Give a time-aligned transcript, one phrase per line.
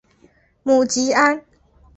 [0.63, 1.43] 母吉安。